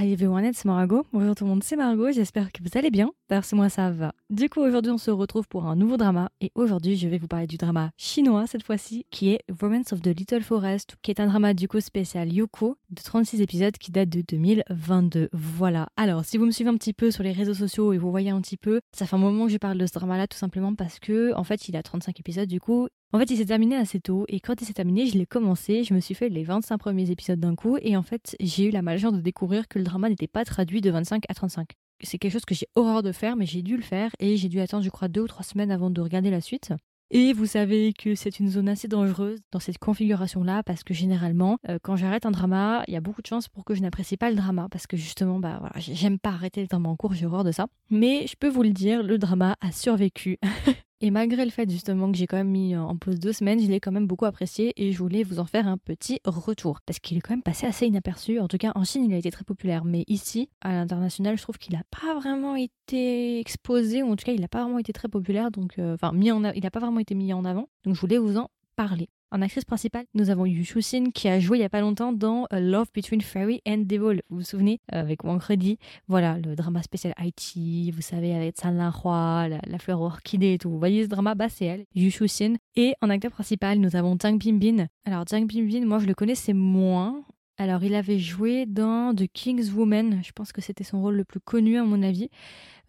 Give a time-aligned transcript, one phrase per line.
[0.00, 1.06] Bonjour tout le monde, c'est Margot.
[1.12, 2.10] Bonjour tout le monde, c'est Margot.
[2.10, 3.10] J'espère que vous allez bien.
[3.28, 4.14] Parce que moi ça va.
[4.30, 7.28] Du coup aujourd'hui on se retrouve pour un nouveau drama et aujourd'hui je vais vous
[7.28, 11.20] parler du drama chinois cette fois-ci qui est Romance of the Little Forest qui est
[11.20, 15.28] un drama du coup spécial Yoko de 36 épisodes qui date de 2022.
[15.32, 15.88] Voilà.
[15.96, 18.30] Alors si vous me suivez un petit peu sur les réseaux sociaux et vous voyez
[18.30, 20.38] un petit peu, ça fait un moment que je parle de ce drama là tout
[20.38, 23.46] simplement parce que en fait il a 35 épisodes du coup en fait, il s'est
[23.46, 26.28] terminé assez tôt et quand il s'est terminé, je l'ai commencé, je me suis fait
[26.28, 29.66] les 25 premiers épisodes d'un coup et en fait, j'ai eu la malchance de découvrir
[29.66, 31.70] que le drama n'était pas traduit de 25 à 35.
[32.02, 34.48] C'est quelque chose que j'ai horreur de faire, mais j'ai dû le faire et j'ai
[34.48, 36.72] dû attendre, je crois, deux ou trois semaines avant de regarder la suite.
[37.10, 41.56] Et vous savez que c'est une zone assez dangereuse dans cette configuration-là parce que généralement,
[41.68, 44.18] euh, quand j'arrête un drama, il y a beaucoup de chances pour que je n'apprécie
[44.18, 47.14] pas le drama parce que justement, bah voilà, j'aime pas arrêter le drama en cours,
[47.14, 47.66] j'ai horreur de ça.
[47.90, 50.38] Mais je peux vous le dire, le drama a survécu.
[51.00, 53.68] Et malgré le fait justement que j'ai quand même mis en pause deux semaines, je
[53.68, 56.80] l'ai quand même beaucoup apprécié et je voulais vous en faire un petit retour.
[56.84, 58.40] Parce qu'il est quand même passé assez inaperçu.
[58.40, 59.84] En tout cas, en Chine, il a été très populaire.
[59.84, 64.24] Mais ici, à l'international, je trouve qu'il n'a pas vraiment été exposé, ou en tout
[64.24, 65.52] cas, il n'a pas vraiment été très populaire.
[65.52, 67.68] Donc, euh, enfin, il n'a pas vraiment été mis en avant.
[67.84, 69.08] Donc, je voulais vous en parler.
[69.30, 72.12] En actrice principale, nous avons Yu Shu-sin qui a joué il y a pas longtemps
[72.14, 74.22] dans Love Between Fairy and Devil.
[74.30, 78.56] Vous vous souvenez euh, avec Wang Kredi Voilà, le drama spécial Haïti, vous savez, avec
[78.56, 80.70] San Lan Hua, la, fleur orchidée et tout.
[80.70, 81.34] Vous voyez ce drama?
[81.34, 82.54] Bah, c'est elle, Yu Shu-sin.
[82.74, 84.86] Et en acteur principal, nous avons Zhang Binbin.
[85.04, 87.22] Alors, Zhang Binbin, moi je le connaissais moins.
[87.58, 90.22] Alors, il avait joué dans The King's Woman.
[90.24, 92.30] Je pense que c'était son rôle le plus connu, à mon avis.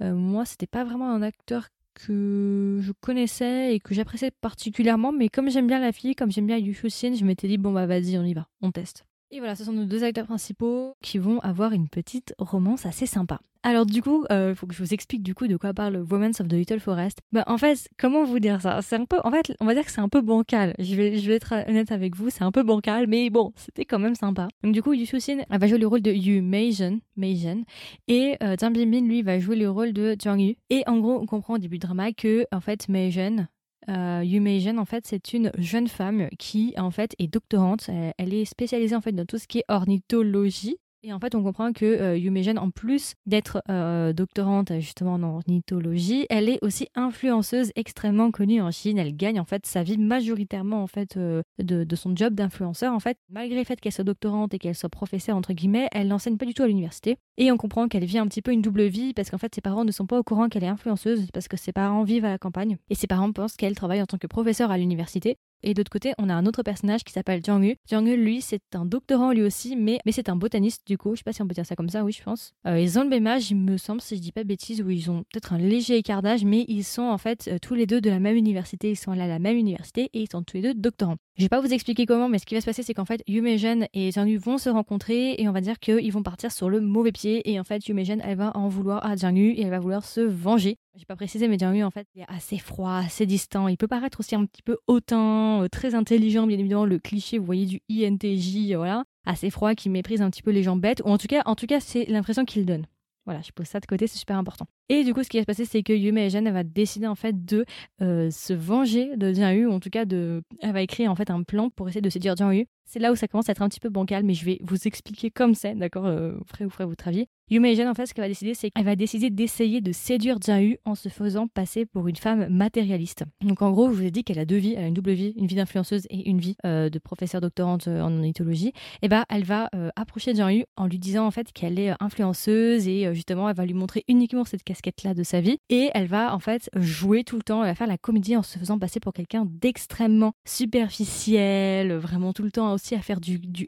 [0.01, 1.67] Euh, moi, c'était pas vraiment un acteur
[2.05, 6.47] que je connaissais et que j'appréciais particulièrement, mais comme j'aime bien la fille, comme j'aime
[6.47, 9.05] bien Yu Shin, je m'étais dit bon bah vas-y, on y va, on teste.
[9.31, 13.05] Et voilà, ce sont nos deux acteurs principaux qui vont avoir une petite romance assez
[13.05, 13.39] sympa.
[13.61, 15.97] Alors du coup, il euh, faut que je vous explique du coup de quoi parle
[15.97, 17.19] Romance of the Little Forest.
[17.33, 18.81] Bah en fait, comment vous dire ça?
[18.81, 20.73] C'est un peu, en fait, on va dire que c'est un peu bancal.
[20.79, 24.15] Je vais, être honnête avec vous, c'est un peu bancal, mais bon, c'était quand même
[24.15, 24.47] sympa.
[24.63, 27.65] Donc du coup, Yu Shin, va jouer le rôle de Yu Meijen, Meijen,
[28.07, 30.55] et euh, Zhang Binbin lui va jouer le rôle de Jiang Yu.
[30.69, 33.47] Et en gros, on comprend au début du drama que en fait Meijen,
[33.89, 37.89] euh, en fait, c'est une jeune femme qui, en fait, est doctorante.
[38.17, 40.77] Elle, est spécialisée, en fait, dans tout ce qui est ornithologie.
[41.01, 45.23] Et en fait, on comprend que euh, Yumejen, en plus d'être euh, doctorante justement en
[45.23, 48.97] ornithologie, elle est aussi influenceuse extrêmement connue en Chine.
[48.97, 52.93] Elle gagne en fait sa vie majoritairement en fait euh, de, son job d'influenceur.
[52.93, 56.09] En fait, malgré le fait qu'elle soit doctorante et qu'elle soit professeure entre guillemets, elle
[56.09, 57.17] n'enseigne pas du tout à l'université.
[57.37, 59.61] Et on comprend qu'elle vit un petit peu une double vie parce qu'en fait, ses
[59.61, 62.29] parents ne sont pas au courant qu'elle est influenceuse parce que ses parents vivent à
[62.29, 65.37] la campagne et ses parents pensent qu'elle travaille en tant que professeure à l'université.
[65.63, 67.75] Et d'autre côté, on a un autre personnage qui s'appelle Jiang.
[67.87, 71.15] Jiang lui, c'est un doctorant lui aussi, mais, mais c'est un botaniste du coup.
[71.15, 72.53] Je sais pas si on peut dire ça comme ça, oui, je pense.
[72.65, 74.81] Euh, ils ont le même âge, il me semble, si je dis pas de bêtises,
[74.81, 77.75] où ils ont peut-être un léger écart d'âge, mais ils sont en fait euh, tous
[77.75, 78.91] les deux de la même université.
[78.91, 81.17] Ils sont allés à la même université et ils sont tous les deux doctorants.
[81.39, 83.23] Je vais pas vous expliquer comment, mais ce qui va se passer, c'est qu'en fait,
[83.25, 86.69] Yumejen et Jiang Yu vont se rencontrer et on va dire qu'ils vont partir sur
[86.69, 87.49] le mauvais pied.
[87.49, 90.03] Et en fait, Yumejen, elle va en vouloir à Jiang Yu et elle va vouloir
[90.03, 90.75] se venger.
[90.97, 93.69] J'ai pas précisé, mais Jiang Yu, en fait, il est assez froid, assez distant.
[93.69, 97.37] Il peut paraître aussi un petit peu hautain, euh, très intelligent, bien évidemment, le cliché,
[97.37, 99.05] vous voyez, du INTJ, voilà.
[99.25, 101.01] Assez froid, qui méprise un petit peu les gens bêtes.
[101.05, 102.85] Ou en tout cas, en tout cas c'est l'impression qu'il donne.
[103.29, 104.65] Voilà, je pose ça de côté, c'est super important.
[104.89, 107.05] Et du coup, ce qui va se passer, c'est que Yume et elle va décider
[107.05, 107.63] en fait de
[108.01, 111.15] euh, se venger de Jiang Yu, ou en tout cas de, elle va écrire en
[111.15, 112.65] fait un plan pour essayer de séduire Jiang Yu.
[112.91, 114.87] C'est là où ça commence à être un petit peu bancal, mais je vais vous
[114.87, 117.27] expliquer comme c'est, d'accord, euh, frère ou frère votre avis.
[117.51, 120.37] Yume Jeanne, en fait, ce qu'elle va décider, c'est qu'elle va décider d'essayer de séduire
[120.47, 123.25] Yu en se faisant passer pour une femme matérialiste.
[123.41, 125.11] Donc en gros, je vous ai dit qu'elle a deux vies, elle a une double
[125.11, 128.71] vie, une vie d'influenceuse et une vie euh, de professeure doctorante en ornithologie.
[129.01, 132.87] Et bah, elle va approcher Jiang Yu en lui disant en fait qu'elle est influenceuse
[132.87, 135.57] et justement, elle va lui montrer uniquement cette casquette-là de sa vie.
[135.69, 138.43] Et elle va en fait jouer tout le temps, elle va faire la comédie en
[138.43, 143.39] se faisant passer pour quelqu'un d'extrêmement superficiel, vraiment tout le temps aussi à faire du,
[143.39, 143.67] du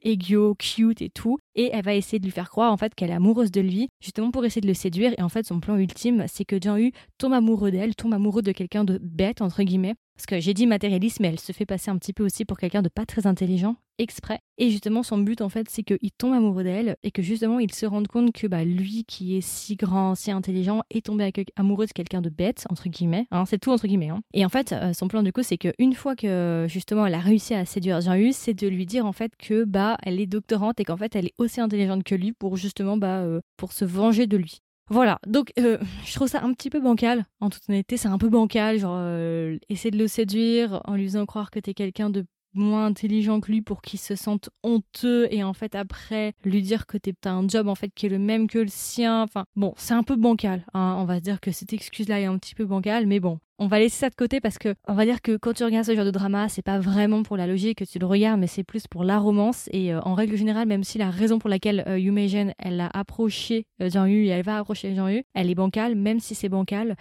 [0.58, 1.38] cute et tout.
[1.56, 3.90] Et elle va essayer de lui faire croire en fait qu'elle est amoureuse de lui,
[4.02, 5.14] justement pour essayer de le séduire.
[5.18, 8.42] Et en fait, son plan ultime, c'est que Jean Yu tombe amoureux d'elle, tombe amoureux
[8.42, 11.66] de quelqu'un de bête, entre guillemets, parce que j'ai dit matérialiste, mais elle se fait
[11.66, 14.38] passer un petit peu aussi pour quelqu'un de pas très intelligent, exprès.
[14.60, 17.74] Et justement, son but, en fait, c'est qu'il tombe amoureux d'elle et que justement, il
[17.74, 21.88] se rende compte que bah, lui, qui est si grand, si intelligent, est tombé amoureux
[21.88, 23.26] de quelqu'un de bête, entre guillemets.
[23.32, 24.10] Hein, c'est tout entre guillemets.
[24.10, 24.22] Hein.
[24.36, 27.20] Et en fait, euh, son plan, du coup, c'est qu'une fois que justement, elle a
[27.20, 30.80] réussi à séduire Jean-Hus, c'est de lui dire, en fait, que bah, elle est doctorante
[30.80, 33.86] et qu'en fait, elle est aussi intelligente que lui pour justement, bah, euh, pour se
[33.86, 34.62] venger de lui.
[34.92, 38.18] Voilà, donc euh, je trouve ça un petit peu bancal, en toute honnêteté, c'est un
[38.18, 42.10] peu bancal, genre euh, essayer de le séduire en lui faisant croire que t'es quelqu'un
[42.10, 46.62] de moins intelligent que lui pour qu'il se sente honteux et en fait après lui
[46.62, 49.24] dire que t'as un job en fait qui est le même que le sien.
[49.24, 50.66] Enfin bon, c'est un peu bancal.
[50.74, 50.96] Hein.
[51.00, 53.78] On va dire que cette excuse-là est un petit peu bancale, mais bon, on va
[53.78, 56.04] laisser ça de côté parce que on va dire que quand tu regardes ce genre
[56.04, 58.88] de drama, c'est pas vraiment pour la logique que tu le regardes, mais c'est plus
[58.88, 59.70] pour la romance.
[59.72, 62.12] Et euh, en règle générale, même si la raison pour laquelle euh, Yu
[62.58, 66.34] elle a approché euh, Jean-Yu et elle va approcher Jean-Yu, elle est bancale, même si
[66.34, 66.96] c'est bancal,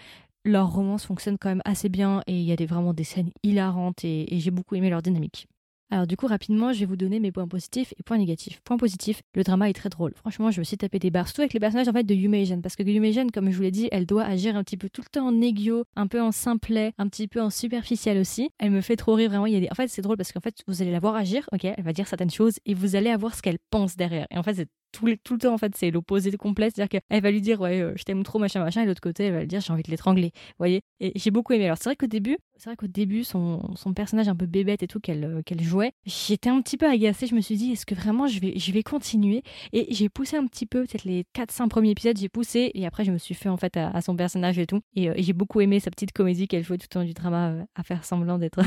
[0.45, 3.31] leur romance fonctionne quand même assez bien et il y a des, vraiment des scènes
[3.43, 5.47] hilarantes et j'ai beaucoup aimé leur dynamique.
[5.93, 8.61] Alors du coup, rapidement, je vais vous donner mes points positifs et points négatifs.
[8.63, 10.13] Point positif, le drama est très drôle.
[10.15, 12.61] Franchement, je me suis tapé des barres, surtout avec les personnages en fait de Yumeijin,
[12.61, 15.03] parce que Yumeijin, comme je vous l'ai dit, elle doit agir un petit peu tout
[15.03, 18.51] le temps en aiguillot, un peu en simplet, un petit peu en superficiel aussi.
[18.59, 19.47] Elle me fait trop rire vraiment.
[19.47, 19.69] Il y a des...
[19.71, 21.93] En fait, c'est drôle parce qu'en fait, vous allez la voir agir, ok, elle va
[21.93, 24.29] dire certaines choses et vous allez avoir ce qu'elle pense derrière.
[24.31, 26.87] Et en fait, c'est tout, tout, le temps en fait c'est l'opposé complet c'est à
[26.87, 29.25] dire qu'elle va lui dire ouais euh, je t'aime trop machin machin et l'autre côté
[29.25, 31.67] elle va lui dire j'ai envie de l'étrangler voyez et j'ai beaucoup aimé.
[31.67, 34.83] Alors c'est vrai qu'au début c'est vrai qu'au début son, son, personnage un peu bébête
[34.83, 37.27] et tout qu'elle euh, qu'elle jouait j'étais un petit peu agacée.
[37.27, 39.43] Je me suis dit est-ce que vraiment je vais je vais continuer?
[39.73, 42.71] Et j'ai poussé un petit peu peut-être les 4 5 premiers épisodes j'ai poussé.
[42.75, 44.81] Et après je me suis fait en fait à, son personnage et tout.
[44.95, 47.15] Et, euh, et j'ai beaucoup aimé sa petite comédie qu'elle jouait tout le temps du
[47.15, 48.61] drama à faire semblant d'être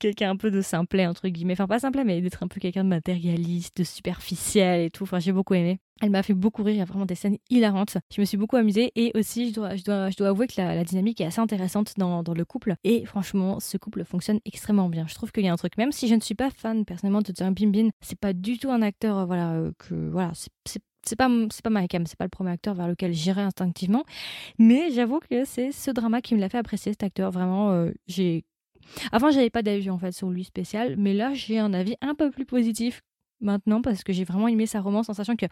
[0.00, 1.52] quelqu'un un peu de simplet entre guillemets.
[1.52, 5.04] Enfin pas simplet mais d'être un peu quelqu'un de matérialiste de superficiel et tout.
[5.04, 5.78] Enfin j'ai beaucoup aimé.
[6.00, 7.98] Elle m'a fait beaucoup rire, il y a vraiment des scènes hilarantes.
[8.14, 11.40] Je me suis beaucoup amusée et aussi je dois, avouer que la, dynamique est assez
[11.40, 12.74] intéressante dans, le couple.
[12.84, 15.06] Et franchement, ce couple fonctionne extrêmement bien.
[15.08, 17.22] Je trouve qu'il y a un truc, même si je ne suis pas fan personnellement
[17.22, 20.50] de Bin Bin, c'est pas du tout un acteur, euh, voilà, euh, que voilà, c'est
[20.72, 21.28] pas c'est pas
[22.04, 24.04] c'est pas le premier acteur vers lequel j'irai instinctivement,
[24.58, 27.30] mais j'avoue que c'est ce drama qui me l'a fait apprécier cet acteur.
[27.30, 28.44] Vraiment, euh, j'ai
[29.12, 32.14] avant j'avais pas d'avis en fait sur lui spécial, mais là j'ai un avis un
[32.14, 33.02] peu plus positif
[33.40, 35.46] maintenant parce que j'ai vraiment aimé sa romance en sachant que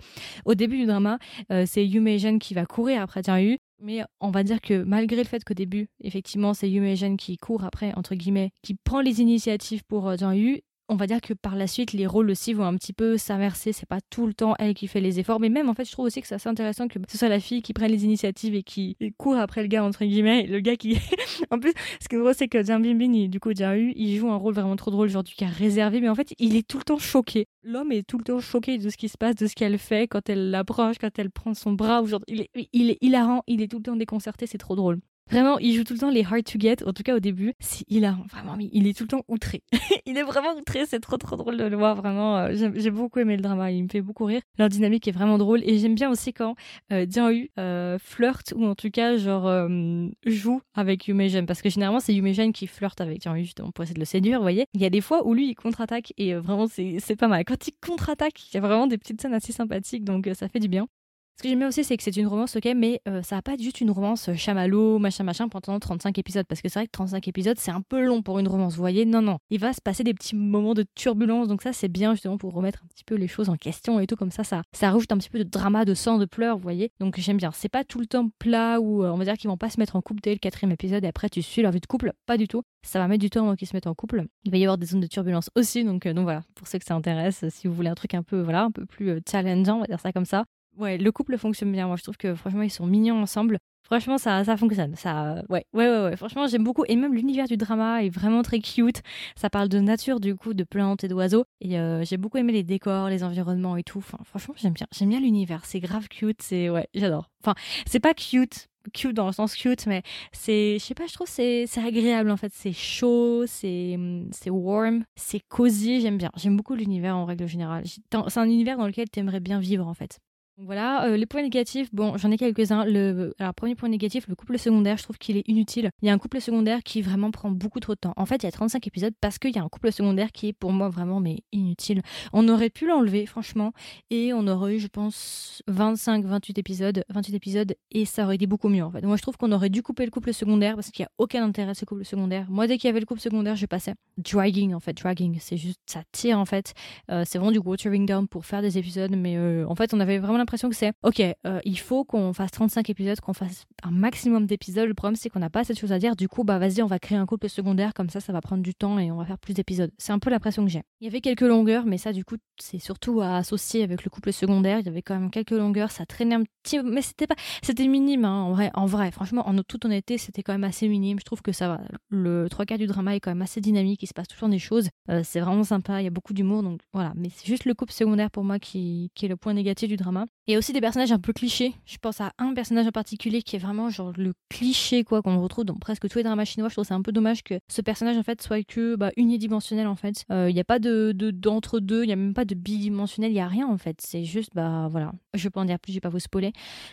[0.44, 1.18] au début du drama,
[1.52, 5.24] euh, c'est Yumeijin qui va courir après Jian Mais on va dire que malgré le
[5.24, 9.84] fait qu'au début, effectivement, c'est Yumeijin qui court après, entre guillemets, qui prend les initiatives
[9.84, 12.64] pour euh, Jian Yu, on va dire que par la suite, les rôles aussi vont
[12.64, 13.72] un petit peu s'inverser.
[13.72, 15.40] C'est pas tout le temps elle qui fait les efforts.
[15.40, 17.40] Mais même, en fait, je trouve aussi que c'est assez intéressant que ce soit la
[17.40, 20.46] fille qui prenne les initiatives et qui court après le gars, entre guillemets.
[20.46, 20.96] Le gars qui.
[21.50, 24.16] en plus, ce qui est drôle, c'est que Jiang Bingbing, du coup, Jiang Yu, il
[24.16, 26.00] joue un rôle vraiment trop drôle, genre du cas réservé.
[26.00, 27.46] Mais en fait, il est tout le temps choqué.
[27.62, 30.06] L'homme est tout le temps choqué de ce qui se passe, de ce qu'elle fait
[30.06, 32.02] quand elle l'approche, quand elle prend son bras.
[32.02, 35.00] Ou il, est, il est hilarant, il est tout le temps déconcerté, c'est trop drôle.
[35.30, 37.52] Vraiment, il joue tout le temps les hard to get, en tout cas au début.
[37.88, 39.62] Il a vraiment, il est tout le temps outré.
[40.06, 42.38] il est vraiment outré, c'est trop trop drôle de le voir, vraiment.
[42.38, 44.40] Euh, j'ai beaucoup aimé le drama, il me fait beaucoup rire.
[44.58, 46.54] Leur dynamique est vraiment drôle et j'aime bien aussi quand
[46.92, 51.70] euh, Yu euh, flirte ou en tout cas genre euh, joue avec Yumejen parce que
[51.70, 54.66] généralement c'est Yumejen qui flirte avec Yu justement pour essayer de le séduire, vous voyez.
[54.74, 57.44] Il y a des fois où lui il contre-attaque et vraiment c'est pas mal.
[57.44, 60.60] Quand il contre-attaque, il y a vraiment des petites scènes assez sympathiques donc ça fait
[60.60, 60.86] du bien.
[61.36, 63.42] Ce que j'aime bien aussi, c'est que c'est une romance, ok, mais euh, ça va
[63.42, 66.46] pas être juste une romance euh, chamallow, machin, machin, pendant 35 épisodes.
[66.48, 68.80] Parce que c'est vrai que 35 épisodes, c'est un peu long pour une romance, vous
[68.80, 69.36] voyez Non, non.
[69.50, 72.54] Il va se passer des petits moments de turbulence, donc ça, c'est bien justement pour
[72.54, 75.12] remettre un petit peu les choses en question et tout, comme ça, ça, ça rajoute
[75.12, 77.50] un petit peu de drama, de sang, de pleurs, vous voyez Donc j'aime bien.
[77.52, 79.78] C'est pas tout le temps plat où euh, on va dire qu'ils vont pas se
[79.78, 82.14] mettre en couple dès le quatrième épisode et après tu suis leur vie de couple.
[82.24, 82.62] Pas du tout.
[82.82, 84.24] Ça va mettre du temps avant qu'ils se mettent en couple.
[84.44, 86.86] Il va y avoir des zones de turbulence aussi, donc, donc voilà, pour ceux que
[86.86, 89.80] ça intéresse, si vous voulez un truc un peu, voilà, un peu plus challengeant, on
[89.80, 90.46] va dire ça comme ça,
[90.76, 91.86] Ouais, le couple fonctionne bien.
[91.86, 93.58] Moi, je trouve que franchement, ils sont mignons ensemble.
[93.82, 94.96] Franchement, ça, ça fonctionne.
[94.96, 96.16] Ça, ouais, ouais, ouais, ouais.
[96.16, 96.84] Franchement, j'aime beaucoup.
[96.88, 99.00] Et même l'univers du drama est vraiment très cute.
[99.36, 101.44] Ça parle de nature, du coup, de plantes et d'oiseaux.
[101.60, 104.00] Et euh, j'ai beaucoup aimé les décors, les environnements et tout.
[104.00, 104.86] Franchement, j'aime bien.
[104.92, 105.64] J'aime bien l'univers.
[105.64, 106.42] C'est grave cute.
[106.42, 107.30] C'est, ouais, j'adore.
[107.44, 107.54] Enfin,
[107.86, 110.02] c'est pas cute, cute dans le sens cute, mais
[110.32, 112.52] c'est, je sais pas, je trouve c'est, c'est agréable en fait.
[112.52, 113.96] C'est chaud, c'est,
[114.32, 116.00] c'est warm, c'est cosy.
[116.00, 116.32] J'aime bien.
[116.36, 117.84] J'aime beaucoup l'univers en règle générale.
[117.86, 120.18] C'est un univers dans lequel tu aimerais bien vivre en fait.
[120.58, 122.86] Voilà, euh, les points négatifs, bon, j'en ai quelques-uns.
[122.86, 125.90] Le, alors, premier point négatif, le couple secondaire, je trouve qu'il est inutile.
[126.00, 128.14] Il y a un couple secondaire qui vraiment prend beaucoup trop de temps.
[128.16, 130.48] En fait, il y a 35 épisodes parce qu'il y a un couple secondaire qui
[130.48, 132.00] est pour moi vraiment mais inutile.
[132.32, 133.72] On aurait pu l'enlever, franchement,
[134.08, 138.46] et on aurait eu, je pense, 25, 28 épisodes, 28 épisodes, et ça aurait été
[138.46, 139.02] beaucoup mieux en fait.
[139.02, 141.44] Moi, je trouve qu'on aurait dû couper le couple secondaire parce qu'il n'y a aucun
[141.44, 142.46] intérêt à ce couple secondaire.
[142.48, 143.92] Moi, dès qu'il y avait le couple secondaire, je passais.
[144.16, 146.72] Dragging, en fait, dragging, c'est juste, ça tire en fait.
[147.10, 150.00] Euh, c'est vraiment du watering down pour faire des épisodes, mais euh, en fait, on
[150.00, 153.64] avait vraiment l'impression que c'est ok, euh, il faut qu'on fasse 35 épisodes, qu'on fasse
[153.82, 154.86] un maximum d'épisodes.
[154.86, 156.14] Le problème, c'est qu'on n'a pas cette chose à dire.
[156.14, 158.62] Du coup, bah vas-y, on va créer un couple secondaire, comme ça, ça va prendre
[158.62, 159.90] du temps et on va faire plus d'épisodes.
[159.98, 160.82] C'est un peu l'impression que j'ai.
[161.00, 164.10] Il y avait quelques longueurs, mais ça, du coup, c'est surtout à associer avec le
[164.10, 164.78] couple secondaire.
[164.78, 167.88] Il y avait quand même quelques longueurs, ça traînait un petit, mais c'était pas, c'était
[167.88, 168.70] minime, hein, en vrai.
[168.74, 171.18] En vrai, franchement, en toute honnêteté, c'était quand même assez minime.
[171.18, 171.80] Je trouve que ça va.
[172.08, 174.02] Le trois quarts du drama est quand même assez dynamique.
[174.02, 174.88] Il se passe toujours des choses.
[175.10, 176.00] Euh, c'est vraiment sympa.
[176.00, 177.12] Il y a beaucoup d'humour, donc voilà.
[177.16, 180.26] Mais c'est juste le couple secondaire pour moi qui est le point négatif du drama.
[180.48, 181.74] A aussi des personnages un peu clichés.
[181.86, 185.40] Je pense à un personnage en particulier qui est vraiment genre le cliché quoi qu'on
[185.42, 186.68] retrouve dans presque tous les dramas chinois.
[186.68, 189.88] Je trouve c'est un peu dommage que ce personnage en fait soit que bah, unidimensionnel
[189.88, 190.24] en fait.
[190.30, 193.32] Euh, il n'y a pas de d'entre deux, il n'y a même pas de bidimensionnel,
[193.32, 194.00] il y a rien en fait.
[194.00, 195.12] C'est juste bah voilà.
[195.34, 196.52] Je pas en dire plus, je vais pas vous spoiler,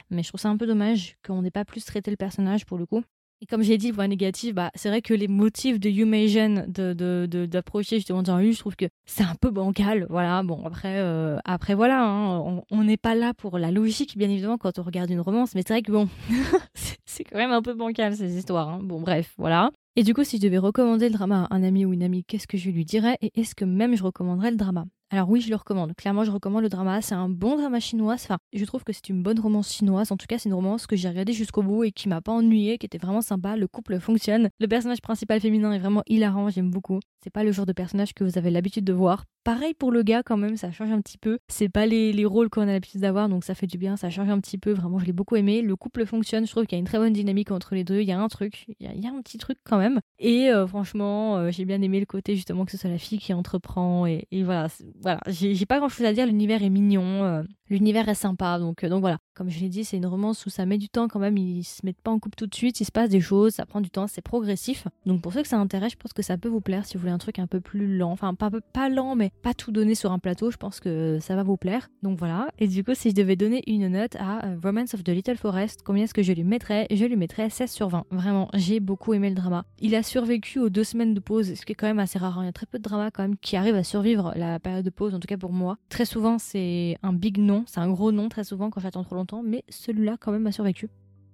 [0.09, 2.79] mais je trouve ça un peu dommage qu'on n'ait pas plus traité le personnage pour
[2.79, 3.03] le coup.
[3.43, 7.97] Et comme j'ai dit, point négatif, bah, c'est vrai que les motifs de Humation d'approcher
[7.97, 10.07] de, de, justement dans je trouve que c'est un peu bancal.
[10.09, 14.29] Voilà, bon, après, euh, après voilà, hein, on n'est pas là pour la logique, bien
[14.29, 16.07] évidemment, quand on regarde une romance, mais c'est vrai que bon,
[17.05, 18.69] c'est quand même un peu bancal ces histoires.
[18.69, 18.79] Hein.
[18.81, 19.71] Bon, bref, voilà.
[19.97, 22.23] Et du coup, si je devais recommander le drama à un ami ou une amie,
[22.23, 23.17] qu'est-ce que je lui dirais?
[23.19, 24.85] Et est-ce que même je recommanderais le drama?
[25.13, 25.93] Alors oui, je le recommande.
[25.95, 26.99] Clairement, je recommande le drama.
[27.03, 28.15] C'est un bon drama chinois.
[28.51, 30.11] Je trouve que c'est une bonne romance chinoise.
[30.11, 32.31] En tout cas, c'est une romance que j'ai regardée jusqu'au bout et qui m'a pas
[32.31, 33.55] ennuyée, qui était vraiment sympa.
[33.55, 34.49] Le couple fonctionne.
[34.59, 36.49] Le personnage principal féminin est vraiment hilarant.
[36.49, 36.99] J'aime beaucoup.
[37.23, 39.23] C'est pas le genre de personnage que vous avez l'habitude de voir.
[39.43, 41.37] Pareil pour le gars quand même, ça change un petit peu.
[41.49, 44.09] C'est pas les, les rôles qu'on a l'habitude d'avoir, donc ça fait du bien, ça
[44.09, 44.71] change un petit peu.
[44.71, 45.61] Vraiment, je l'ai beaucoup aimé.
[45.61, 47.99] Le couple fonctionne, je trouve qu'il y a une très bonne dynamique entre les deux.
[47.99, 49.99] Il y a un truc, il y a, un petit truc quand même.
[50.19, 53.19] Et euh, franchement, euh, j'ai bien aimé le côté justement que ce soit la fille
[53.19, 54.05] qui entreprend.
[54.05, 54.67] Et, et voilà,
[55.03, 55.19] voilà.
[55.27, 57.23] J'ai pas grand chose à dire, l'univers est mignon.
[57.23, 58.57] Euh, l'univers est sympa.
[58.57, 61.07] Donc, donc voilà, comme je l'ai dit, c'est une romance où ça met du temps
[61.07, 61.37] quand même.
[61.37, 63.65] Ils se mettent pas en couple tout de suite, il se passe des choses, ça
[63.65, 64.87] prend du temps, c'est progressif.
[65.05, 67.01] Donc pour ceux que ça intéresse, je pense que ça peut vous plaire si vous
[67.01, 68.11] voulez un truc un peu plus lent.
[68.11, 71.43] Enfin, pas, lent, mais pas tout donner sur un plateau, je pense que ça va
[71.43, 71.89] vous plaire.
[72.01, 72.47] Donc voilà.
[72.59, 75.37] Et du coup, si je devais donner une note à euh, Romance of the Little
[75.37, 76.87] Forest, combien est-ce que je lui mettrais?
[76.91, 78.05] Je lui mettrais 16 sur 20.
[78.11, 79.65] Vraiment, j'ai beaucoup aimé le drama.
[79.79, 82.39] Il a survécu aux deux semaines de pause, ce qui est quand même assez rare.
[82.39, 82.43] Hein.
[82.43, 84.85] Il y a très peu de dramas quand même qui arrivent à survivre la période
[84.85, 85.77] de pause, en tout cas pour moi.
[85.89, 89.15] Très souvent, c'est un big non, c'est un gros non très souvent quand j'attends trop
[89.15, 90.89] longtemps, mais celui-là quand même a survécu.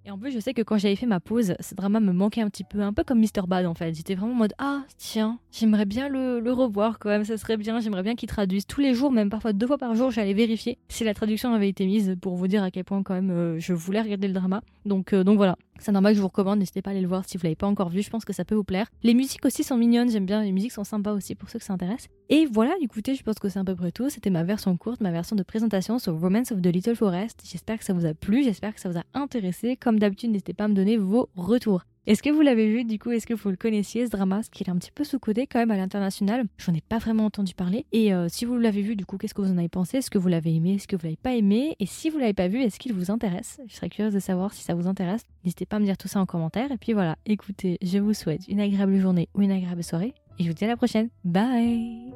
[0.06, 2.42] Et en plus, je sais que quand j'avais fait ma pause, ce drama me manquait
[2.42, 3.46] un petit peu, un peu comme Mr.
[3.48, 3.94] Bad en fait.
[3.94, 7.80] J'étais vraiment en mode Ah, tiens, j'aimerais bien le, revoir quand même, ça serait bien,
[7.80, 10.78] j'aimerais bien qu'il traduise tous les jours, même parfois deux fois par jour, j'allais vérifier
[10.88, 13.60] si la traduction avait été mise pour vous dire à quel point quand même euh,
[13.60, 14.62] je voulais regarder le drama.
[14.86, 17.08] Donc, euh, donc voilà, c'est normal que je vous recommande, n'hésitez pas à aller le
[17.08, 18.88] voir si vous l'avez pas encore vu, je pense que ça peut vous plaire.
[19.04, 21.66] Les musiques aussi sont mignonnes, j'aime bien, les musiques sont sympas aussi pour ceux que
[21.66, 22.08] ça intéresse.
[22.30, 24.10] Et voilà, écoutez, je pense que c'est à peu près tout.
[24.10, 27.42] C'était ma version courte, ma version de présentation sur Romance of the Little Forest.
[27.44, 29.76] J'espère que ça vous a plu, j'espère que ça vous a intéressé.
[29.76, 31.84] Comme d'habitude, n'hésitez pas à me donner vos retours.
[32.10, 34.50] Est-ce que vous l'avez vu du coup Est-ce que vous le connaissiez ce drama Ce
[34.50, 36.48] qui est un petit peu sous-côté quand même à l'international?
[36.58, 37.86] J'en ai pas vraiment entendu parler.
[37.92, 39.98] Et euh, si vous l'avez vu du coup, qu'est-ce que vous en avez pensé?
[39.98, 40.74] Est-ce que vous l'avez aimé?
[40.74, 41.76] Est-ce que vous l'avez pas aimé?
[41.80, 43.62] Et si vous l'avez pas vu, est-ce qu'il vous intéresse?
[43.68, 45.22] Je serais curieuse de savoir si ça vous intéresse.
[45.44, 46.72] N'hésitez pas à me dire tout ça en commentaire.
[46.72, 50.16] Et puis voilà, écoutez, je vous souhaite une agréable journée ou une agréable soirée.
[50.40, 51.10] Et je vous dis à la prochaine.
[51.24, 52.12] Bye